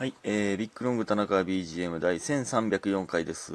[0.00, 3.52] はい、えー、ビッグロング田中 BGM 第1304回です。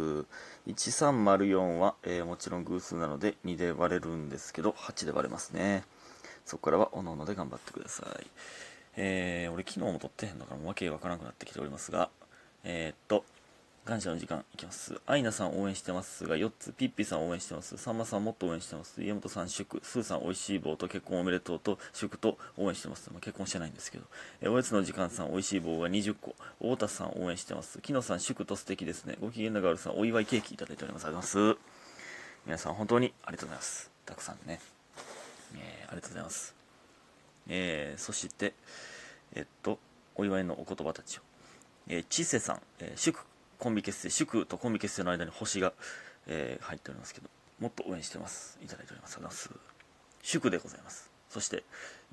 [0.67, 5.83] 1304は、えーもちろん偶数なので2で割れるんですけど、8で割れますね。
[6.45, 8.27] そこからはおのので頑張ってください。
[8.95, 12.11] えー、俺昨日も撮ってへんのからもうわけわからなくなってきておりますが、
[12.63, 13.25] えー、っと、
[13.85, 14.99] 感謝の時間いきます。
[15.05, 17.77] アイナさん応援してますが4つ、ピッピさん応援してます。
[17.77, 19.03] さんまさんもっと応援してます。
[19.03, 23.11] 家元さん祝、スーさんおいしい棒と結婚おめでとうと祝と応援してます。
[23.11, 24.05] まあ、結婚してないんですけど。
[24.41, 26.35] えーおやつの時間さんおいしい棒が20個。
[26.59, 27.79] 太田さん応援してます。
[27.79, 29.17] 木野さん祝と素敵ですね。
[29.21, 31.05] ご機嫌なガールさんお祝いケーキいただいております。
[31.05, 31.59] ありがとうございます。
[32.47, 33.91] 皆さん本当にありがとうございます。
[34.07, 34.59] たくさんね。
[35.53, 36.55] えーありがとうございます。
[37.49, 38.55] えーそして、
[39.35, 39.77] えっと、
[40.15, 41.21] お祝いのお言葉たちを。
[41.87, 43.19] えー、ちせさん、えー祝
[43.59, 45.73] コンビ結成、祝とコンビ結成の間に星が、
[46.27, 48.57] えー入っておりますけど、もっと応援してます。
[48.63, 49.15] いただいております。
[49.15, 49.69] ありがとうございます。
[50.23, 51.09] 祝でございます。
[51.29, 51.63] そして、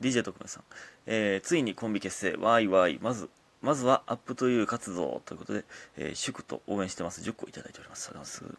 [0.01, 0.65] DJ 特命さん、
[1.07, 3.29] えーついにコンビ結成、わーいわーい、まず、
[3.61, 5.65] まずはアップという活動ということで、
[5.97, 7.21] えー祝と応援してます。
[7.23, 8.09] 10個いただいております。
[8.09, 8.57] ありがとうございま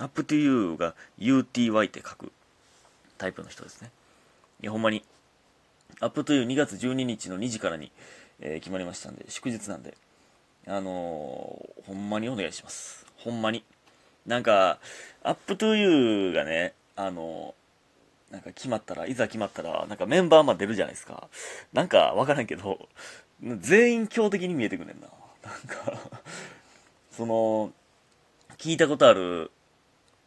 [0.00, 2.32] アップというが UTY って書く
[3.18, 3.90] タイプの人ですね。
[4.62, 5.04] いや、ほんまに、
[6.00, 7.90] アップという2月12日の2時からに、
[8.40, 9.96] えー決まりましたんで、祝日なんで、
[10.68, 13.06] あのーほんまにお願いします。
[13.16, 13.64] ほんまに。
[14.26, 14.78] なんか、
[15.22, 21.28] UP TO YOU がね、あのーなんか決まったら、いざ決まったら、なんかメンバーまで出るじゃないですか。
[21.72, 22.88] なんかわからんけど、
[23.40, 25.08] 全員強敵に見えてくんねんな。
[25.42, 25.98] なんか、
[27.10, 27.72] その、
[28.58, 29.50] 聞いたことある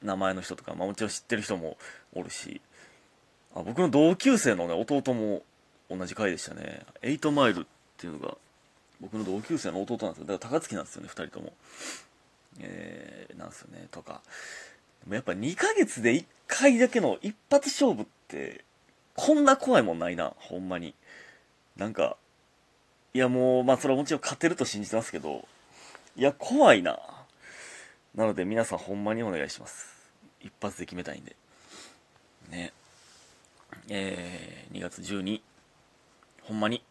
[0.02, 1.78] 名前の人とか、まあもちろん知ってる人も
[2.14, 2.60] おるし、
[3.54, 5.44] あ僕の同級生のね、弟も
[5.90, 6.86] 同じ回でしたね。
[7.04, 7.64] エイトマイルっ
[7.98, 8.36] ていうのが、
[9.02, 10.26] 僕の同級生の弟なんですよ。
[10.28, 11.54] だから高槻なんですよね、二人とも。
[12.60, 14.22] えー、なんですよね、とか。
[15.04, 18.64] でもやっぱ2ヶ月で1回だけの一発勝負って、
[19.16, 20.94] こんな怖いもんないな、ほんまに。
[21.76, 22.16] なんか、
[23.14, 25.48] いやもう、まあそれはもちろん勝てると信じてますけど、
[26.16, 27.00] いや、怖いな。
[28.14, 29.88] なので皆さんほんまにお願いします。
[30.42, 31.36] 一発で決めたいんで。
[32.50, 32.74] ね。
[33.90, 35.42] えー、2月12、
[36.44, 36.84] ほんまに。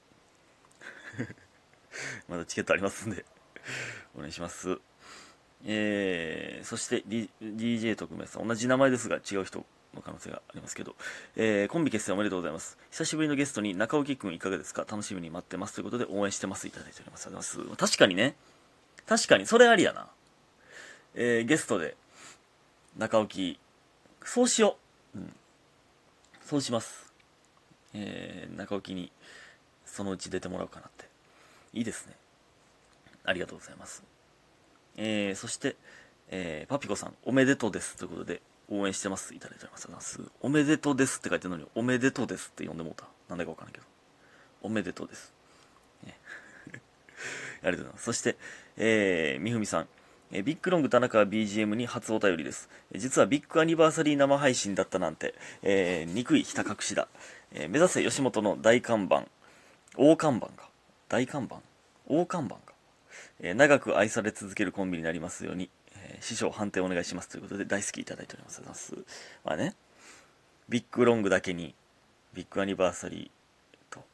[2.28, 3.24] まだチケットありますんで、
[4.16, 4.78] お願いします。
[5.64, 9.64] えー、そして、D、DJ 特命さん、同じ名前ですが違う人
[9.94, 10.96] の可能性がありますけど、
[11.36, 12.78] えー、コンビ結成おめでとうございます。
[12.90, 14.86] 久しぶりのゲストに中尾くんいかがですか？
[14.88, 16.66] 楽しみに待ってますということで応援してます。
[16.66, 17.26] いただいております。
[17.26, 17.90] ありがとうございます。
[17.92, 18.36] 確かにね、
[19.06, 20.08] 確かに、それありやな。
[21.14, 21.96] えー、ゲストで、
[22.96, 23.28] 中尾
[24.24, 24.78] そうしよ
[25.14, 25.18] う。
[25.18, 25.36] うん。
[26.46, 27.12] そうします。
[27.92, 29.12] えー、中尾に、
[29.84, 31.09] そのうち出てもらおうかなって。
[31.72, 32.14] いいですね。
[33.24, 34.02] ありがとうございます。
[34.96, 35.76] えー、そして、
[36.28, 37.96] えー、パピコさん、おめでとうです。
[37.96, 39.34] ということで、応援してます。
[39.34, 40.20] いただいております。
[40.40, 43.04] おめでとうですって書いてるのに、おめでとうですって呼んでもうた。
[43.28, 43.86] なんだかわからんけど。
[44.62, 45.32] おめでとうです。
[46.04, 46.16] ね
[47.62, 48.04] ありがとうございます。
[48.04, 48.36] そして、
[48.76, 49.88] えー、みふみさん。
[50.32, 52.68] えービッグロング田中 BGM に初お便りです。
[52.94, 57.08] 実はビッグアニバーサリー生配信だったなんて、えー憎いひた隠しだ。
[57.52, 59.24] えー目指せ吉本の大看板。
[59.96, 60.69] 大看板か。
[61.10, 61.60] 大看板？
[62.06, 62.72] 大看板か。
[63.40, 68.62] えー長く愛され続けるコンビになりますように、えー師匠判定お願いしますということで大好きいただいております。
[68.62, 68.94] ます。
[69.44, 69.74] まあね、
[70.68, 71.74] ビッグロングだけに、
[72.32, 74.04] ビッグアニバーサリーと、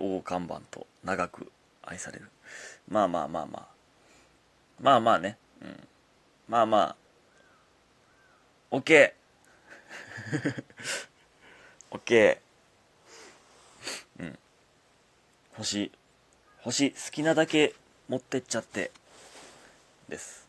[0.00, 1.50] 大看板と長く
[1.82, 2.30] 愛される。
[2.88, 3.66] まあまあまあまあ。
[4.80, 5.36] まあまあね。
[5.60, 5.88] うん。
[6.48, 6.96] まあま
[8.70, 8.76] あ。
[8.76, 9.12] OK!
[11.90, 12.38] OK!
[14.20, 14.38] うん。
[15.60, 15.92] 星、
[16.62, 17.74] 星、好きなだけ
[18.08, 18.90] 持ってっちゃって。
[20.08, 20.48] です。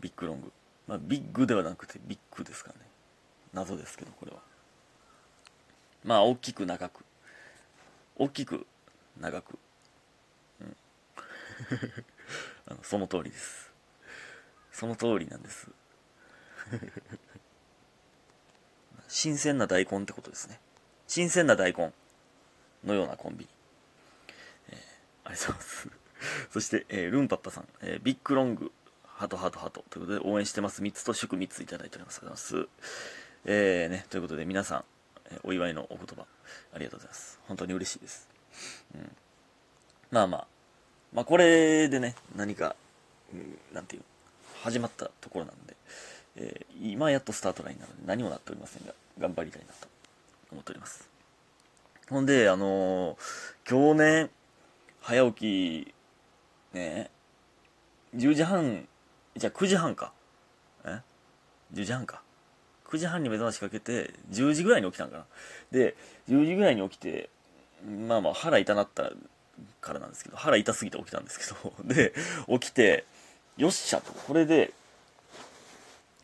[0.00, 0.50] ビッグロング。
[0.88, 2.76] まあ、ビッグではなくてビッグですかね。
[3.52, 4.38] 謎ですけど、これは。
[6.04, 7.04] まあ、大きく長く。
[8.16, 8.66] 大きく
[9.20, 9.58] 長く。
[10.62, 10.76] うん。
[12.68, 13.70] あのその通りです。
[14.72, 15.68] その通りなんです。
[19.08, 20.58] 新鮮な大根ってことですね。
[21.06, 21.92] 新鮮な大根
[22.84, 23.61] のようなコンビニ。
[25.24, 25.88] ありがとうございます。
[26.50, 28.72] そして、えールンパッパさん、えービッグロング、
[29.04, 30.82] ハトハトハトということで応援してます。
[30.82, 32.18] 3つと祝3ついただいております。
[32.18, 32.92] ありがとうございます。
[33.44, 34.84] えーね、ということで皆さん、
[35.30, 36.26] えーお祝いのお言葉、
[36.74, 37.40] ありがとうございます。
[37.48, 38.28] 本当に嬉しいです。
[38.94, 39.10] うん。
[40.10, 40.46] まあまあ、
[41.12, 42.76] まあこれでね、何か、
[43.32, 44.02] うんなんていう、
[44.62, 45.76] 始まったところなんで、
[46.36, 49.88] えー今やっとスタートラインなので何もなっておりませんが、頑張りたいなと
[50.50, 51.08] 思っております。
[52.08, 53.16] ほんで、あのー
[53.68, 54.30] 今日ね、
[55.02, 55.94] 早起
[56.72, 57.10] き、ね、
[58.16, 58.88] 10時半、
[59.36, 60.12] じゃあ9時半か。
[60.84, 61.00] え
[61.74, 62.22] ?10 時半か。
[62.86, 65.24] 9時半に目覚ましかけて、10時ぐらいに起きたんかな。
[65.70, 65.96] で、
[66.28, 67.30] 10時ぐらいに起きて、
[68.08, 69.12] まあまあ腹痛なった
[69.80, 72.14] からなんですけど腹痛すぎて起きたんですけど で
[72.48, 73.04] 起きて
[73.56, 74.72] よっしゃとこれで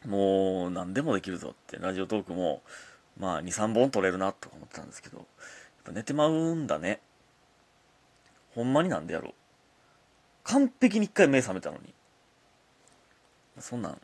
[0.06, 2.62] もう何でもできるぞってラジオトークも
[3.18, 5.26] まあ23本撮れるなと思ってたんですけどやっ
[5.84, 7.00] ぱ寝てまうんだね
[8.58, 9.32] ほんまになんでやろう。
[10.42, 11.94] 完璧に一回目覚めたのに。
[13.60, 14.00] そんなん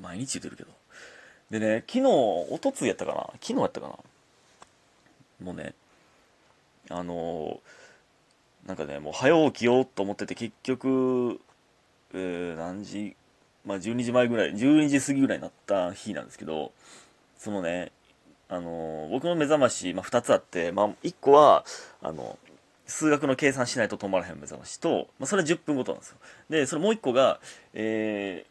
[0.00, 0.70] 毎日言ってるけど。
[1.50, 3.26] でね昨日おとつやったかな。
[3.40, 3.96] 昨日やったかな。
[5.42, 5.74] もうね
[6.90, 11.40] あのー、なんかねもう早起きようと思ってて結局、
[12.14, 13.16] えー、何時
[13.64, 16.70] まあ12時前ぐらい12時過ぎぐらいになった日なんですけど
[17.36, 17.90] そのね
[18.48, 21.64] あのー、僕の目覚まし、まあ、2つあって、まあ、1個は
[22.00, 22.38] あの
[22.86, 26.16] 数学の計算しないと止まらへん目覚ましと、まあ、それは10分ごとなんですよ。
[26.48, 27.40] でそれもう1個が、
[27.74, 28.46] え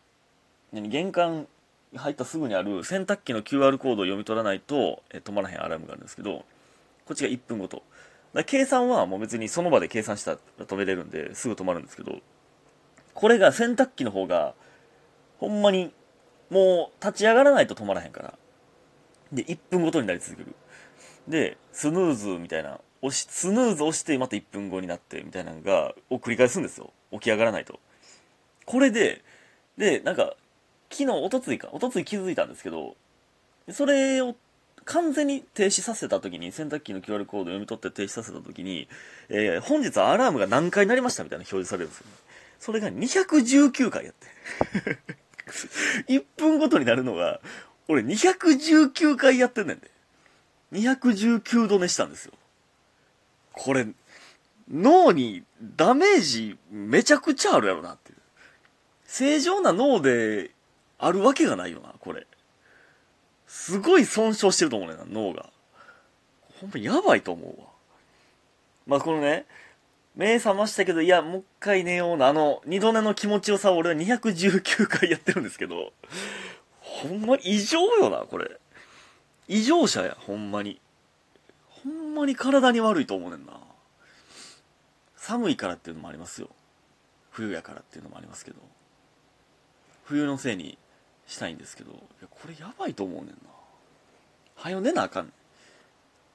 [0.73, 1.47] ー、何玄関
[1.95, 6.43] 入ったすぐにある洗濯機の QR コードを読み取らないと、えー、止まらへんアラームがあるんですけど
[7.05, 7.83] こっちが1分ごと。
[8.45, 12.19] 計算はもう別にその場で計算したら止めれるんですぐ止まるんですけど
[13.13, 14.53] これが洗濯機の方が
[15.37, 15.93] ほんまに
[16.49, 18.33] もう立ち上がらないと止まらへんから。
[19.31, 20.53] で1分ごとになり続ける。
[21.27, 26.91] でスヌーズみたいな押しスヌーズ押してまた1分後になってみたいなのがを繰り返すんですよ。
[27.11, 27.79] 起き上がらないと。
[28.65, 29.21] これで
[29.77, 30.35] でなんか
[30.89, 31.69] 昨日おとついか。
[31.71, 32.95] おとつい気づいたんですけど
[33.71, 34.35] それを
[34.85, 38.87] 完全に停止させた時に洗濯機の QR コードを読み取って停止させた時に、
[39.29, 42.11] えー、本日アラームが何回になりましたみたいな表示されるんですよ、ね、
[42.59, 44.27] それが219回やって。
[46.13, 47.39] 1分ごとになるのが
[47.87, 49.89] 俺219回やってんねんで。
[50.73, 52.33] 219度寝したんですよ。
[53.55, 53.87] これ
[54.71, 58.17] 脳にダメージめちゃくちゃあるやろなっていう
[59.05, 60.51] 正常な脳で
[60.97, 62.25] あるわけがないよなこれ
[63.47, 65.49] すごい損傷してると思うねな、脳が。
[66.59, 67.67] ほんまやばいと思うわ。
[68.85, 69.45] まあ、このね、
[70.15, 75.93] 目覚ましたけど、いや、もう一回寝ような、あの、二度寝の気持ちよさを俺は219回やってるんですけど、
[76.79, 78.59] ほんま異常よな、これ。
[79.47, 80.79] 異常者や、ほんまに。
[82.15, 83.59] んまに体に悪いと思うねんな。
[85.17, 86.49] 寒いからっていうのもありますよ。
[87.31, 88.57] 冬やからっていうのもありますけど。
[90.05, 90.77] 冬のせいに
[91.27, 93.33] したいんですけど、いや、これやばいと思うねんな。
[94.55, 95.33] はよ寝なあかんねん。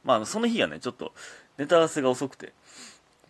[0.05, 1.13] まあ、その日はね、ちょっと、
[1.57, 2.53] ネタ合わせが遅くて、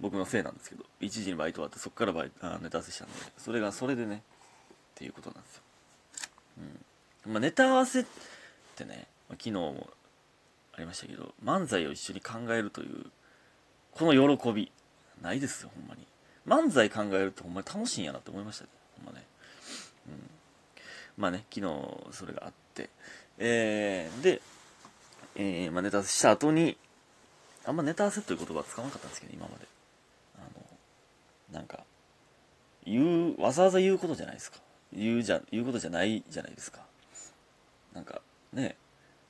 [0.01, 5.63] 僕のせいなんですけど、1時にバイト終わって、そっからバイあネタ合わせしたんで、それが、それでね、っていうことなんですよ。
[7.27, 7.33] うん。
[7.33, 8.05] まあ、ネタ合わせっ
[8.77, 9.91] てね、昨日も
[10.81, 13.07] りましたけど、漫才を一緒に考えるという、
[13.93, 14.73] この喜び、
[15.23, 16.07] ないですよ、ほんまに。
[16.47, 19.27] 漫才考えるってほんまに楽しいんやなって思いましたね、ほんまね。
[20.09, 20.31] うん。
[21.17, 22.89] まあね、昨日それがあって、
[23.39, 24.41] えー、で、
[25.37, 26.77] えー、まあ、ネタ合わせした後に、
[27.65, 29.67] あんまネタ合わせという言葉は使わなかったんですけど、今まで。
[30.39, 30.41] あ
[31.53, 31.85] の、なんか、
[32.85, 34.59] 言う、わざわざ言うことじゃないですか。
[34.93, 36.81] 言うじゃ、言うことじゃないじゃないですか。
[37.93, 38.23] なんか、
[38.53, 38.77] ね、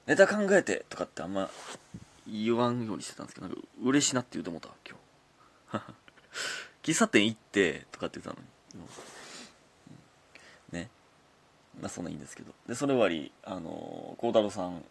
[0.07, 1.51] ネタ考えてとかってあんま
[2.27, 4.99] 言わんようにしてたんですけど、なんか嬉しいなって言うと思った、今
[5.73, 5.85] 日。
[6.83, 8.85] 喫茶店行ってとかって言ってたの
[10.73, 10.81] に。
[10.81, 10.91] ね。
[11.81, 14.85] まあそんないいんですけどでそれ終わりあの孝太郎さん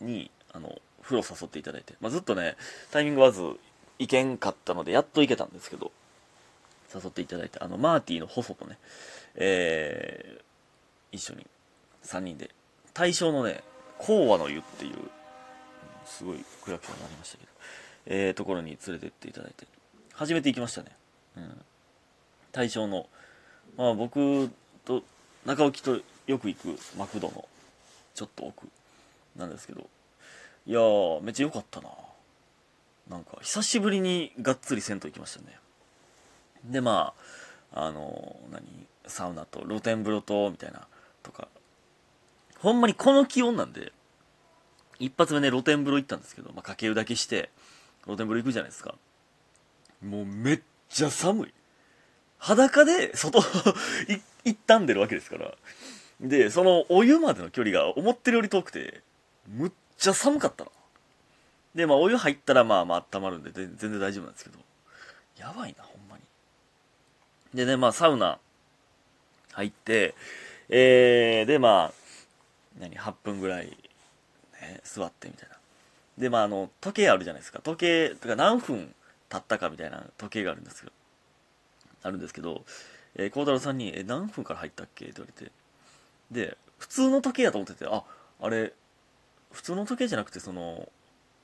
[0.00, 2.56] にあの風呂誘っていただいて、まあ、ずっとね
[2.90, 3.42] タイミングわず
[3.98, 5.92] 行けんかったのでやっと行けたんですけど
[6.92, 8.78] 誘っていただいてあのマーティーの細とね
[9.36, 10.42] えー、
[11.12, 11.46] 一緒に
[12.04, 12.50] 3人で
[12.92, 13.62] 大正のね
[13.98, 14.94] 講和の湯っていう
[16.04, 17.50] すごい区役所になりましたけど、
[18.06, 19.66] えー、ところに連れてっていただいて
[20.12, 20.88] 初めて行きましたね。
[21.36, 21.64] うん。
[22.52, 23.06] 大正の
[23.76, 24.50] まあ僕
[24.84, 25.02] と
[25.44, 27.48] 中置とよく行くマクドの
[28.14, 28.68] ちょっと奥
[29.36, 29.88] なんですけど
[30.66, 31.88] いやーめっちゃ良かったな。
[33.10, 35.58] なんか久しぶりにがっつり銭湯行きましたね。
[36.64, 37.12] でま
[37.72, 38.62] ああの、何
[39.06, 40.86] サウナと露天風呂とみたいな
[41.22, 41.48] とか
[42.64, 43.92] ほんまにこの気温なんで
[44.98, 47.50] 一発目ね露天風呂行ったんですけど、まあ、かけるだけして
[48.04, 48.94] 露天風呂行くじゃないですか
[50.04, 51.54] もうめっちゃ寒い
[52.38, 53.40] 裸で外
[54.44, 55.54] 行ったんでるわけですから
[56.20, 59.02] で、そのお湯までの距離が思ってるより遠くて、
[59.48, 60.70] むっちゃ寒かったな。
[61.74, 64.58] で、まあお湯入ったらまあまあ温まるんで全然大丈夫なんですけど、
[65.38, 66.22] やばいな、ほんまに。
[67.52, 68.38] でね、まあサウナ
[69.52, 70.14] 入って、
[70.68, 72.03] えー、でまあ、
[72.78, 73.66] 何、8分ぐらい、
[74.60, 75.56] ね、座ってみたいな。
[76.18, 77.60] で、まああの、時計あるじゃないですか。
[77.60, 78.94] 時計、とか何分
[79.28, 80.92] 経ったかみたいな時計があるんですけど、
[82.02, 82.64] あるんですけど、
[83.16, 85.06] えー、太郎さんに、え、何分から入ったっけ？
[85.06, 85.52] って言われて、
[86.30, 88.02] で普通の時計やと思っててあ
[88.40, 88.72] あれ
[89.52, 90.88] 普通の時計じゃなくてその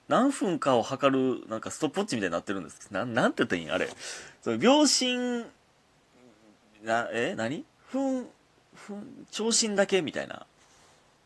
[0.08, 2.90] 何分かを測る、なんかストップウォッチみたいになってるんです。
[2.90, 3.88] ななんて言ったらいいんあれ。
[4.42, 5.44] その秒針、
[6.82, 7.36] な、え？
[7.36, 7.64] 何？
[7.92, 8.26] 分、
[8.74, 10.44] 分、長針だけみたいな。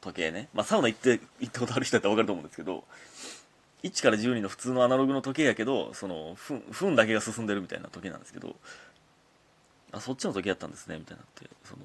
[0.04, 0.49] 時計ね。
[0.52, 2.84] まあ、サウナ行って、行ったことある人だったらわかると思うんですけど、
[3.82, 8.56] 1から12の普通のアナログの時計やけど、その、分、分だけが進んでるみたいな時計なんですけど、
[9.92, 11.82] あ、そっちの時計やったんですね、みたいになって、その、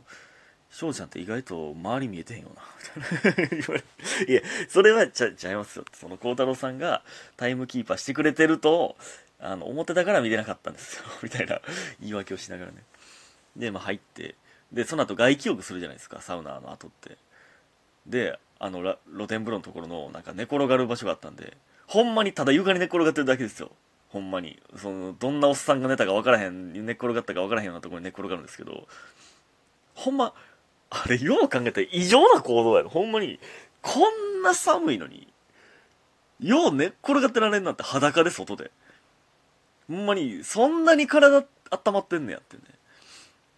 [0.71, 2.61] 翔ちゃんって意外と周り見えてへんよな、
[3.01, 3.49] みたいな。
[3.49, 3.83] 言われ
[4.27, 5.85] いや、それはちゃ、ちゃいますよ。
[5.93, 7.03] その、孝太郎さんが
[7.37, 8.95] タイムキーパーしてくれてると、
[9.39, 11.05] あの、思ってたから見れなかったんですよ。
[11.23, 11.61] みたいな
[11.99, 12.83] 言い訳をしながらね。
[13.55, 14.35] で、まあ入って、
[14.71, 17.17] で、その後外気浴するじゃないですか、サウナの後って。
[18.09, 21.55] で、あの、露天風呂のところの、なんか寝転がる場所があったんで、
[21.87, 23.71] ほんまにただ床に寝転がってるだけですよ。
[24.09, 24.59] ほんまに。
[24.75, 28.87] その、どんなおっさんが寝たか分からへん、寝転がったか分からへんようなところに寝転がるんですけど、
[29.93, 30.33] ほんま、
[30.89, 32.89] あれ、よう考えたら異常な行動やろ。
[32.89, 33.39] ほんまに、
[33.81, 35.27] こんな寒いのに、
[36.39, 38.71] よう寝っ転がってられんなって裸で外で。
[39.87, 41.45] ほんまに、そんなに体温
[41.93, 42.63] まってんねやってね。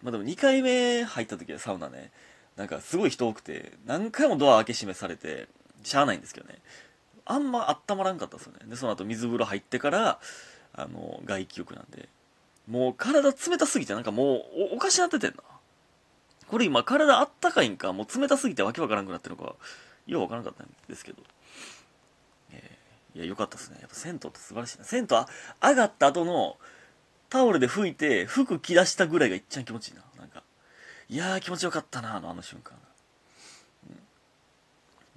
[0.02, 2.10] まあでも2回目入った時はサウナね、
[2.56, 5.48] なんかすごい人多くて、何回もドア開け閉めされて、
[5.82, 6.58] しゃあないんですけどね。
[7.24, 8.58] あんま温まらんかったですよね。
[8.66, 10.20] で、その後水風呂入ってから、
[10.74, 12.08] あの、外気浴なんで。
[12.68, 15.42] もう体冷たすぎてなんかもうおかしなっててんな。
[16.46, 19.54] これ今体あったかいんか、もう冷たすぎてわけわからんくなってるのか、
[20.06, 21.22] ようわからなかったんですけど。
[22.52, 23.78] えー、いや、よかったですね。
[23.80, 24.84] やっぱ銭湯って素晴らしいな。
[24.84, 25.16] 銭湯
[25.60, 26.56] 上がった後の
[27.30, 30.02] タオルで拭いて服着出したぐらいが一番気持ちいいな。
[31.12, 32.72] いやー気持ちよかったな、あの、あの瞬間。
[33.86, 33.98] うん。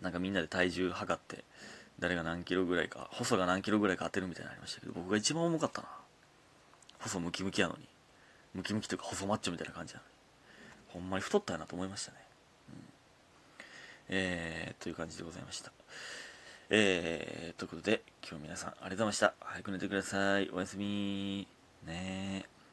[0.04, 1.46] なんかみんなで体重測って、
[2.00, 5.88] 誰が何キロぐらいか、細が何キロぐらいか当てるみたいになりましたけど、僕が一番重かったな。
[7.00, 7.88] 細ムキムキやのに。
[8.54, 10.12] ムキムキというか細マッチョみたいな感じなのに。
[10.90, 12.18] ほんまに太ったやなと思いましたね。
[12.68, 12.76] うん、
[14.10, 15.72] えー、という感じでございました。
[16.72, 19.34] えー、ということで、今日皆さんありがとうございました。
[19.40, 20.50] 早く寝てください。
[20.50, 21.48] おやすみ
[21.86, 22.50] ね